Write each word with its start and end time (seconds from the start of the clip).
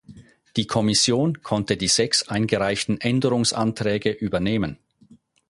Die 0.57 0.65
Kommission 0.65 1.43
konnte 1.43 1.77
die 1.77 1.87
sechs 1.87 2.27
eingereichten 2.27 2.99
Änderungsanträge 2.99 4.09
übernehmen. 4.09 4.79